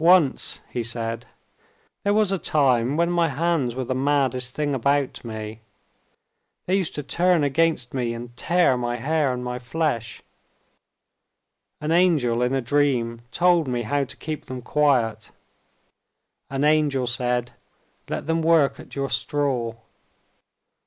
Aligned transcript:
"Once," 0.00 0.60
he 0.70 0.82
said, 0.82 1.26
"there 2.02 2.14
was 2.14 2.32
a 2.32 2.38
time 2.38 2.96
when 2.96 3.10
my 3.10 3.28
hands 3.28 3.74
were 3.74 3.84
the 3.84 3.94
maddest 3.94 4.54
things 4.54 4.74
about 4.74 5.22
me. 5.26 5.60
They 6.64 6.74
used 6.74 6.94
to 6.94 7.02
turn 7.02 7.44
against 7.44 7.92
me 7.92 8.14
and 8.14 8.34
tear 8.34 8.78
my 8.78 8.96
hair 8.96 9.30
and 9.30 9.44
my 9.44 9.58
flesh. 9.58 10.22
An 11.82 11.92
angel 11.92 12.40
in 12.40 12.54
a 12.54 12.62
dream 12.62 13.20
told 13.30 13.68
me 13.68 13.82
how 13.82 14.04
to 14.04 14.16
keep 14.16 14.46
them 14.46 14.62
quiet. 14.62 15.32
An 16.48 16.64
angel 16.64 17.06
said, 17.06 17.52
"Let 18.08 18.26
them 18.26 18.40
work 18.40 18.80
at 18.80 18.96
your 18.96 19.10
straw." 19.10 19.74